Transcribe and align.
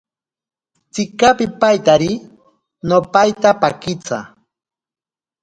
Tsika 0.91 1.29
pipaitari. 1.37 2.11
No 2.87 2.97
paita 3.13 3.49
pakitsa. 3.61 4.17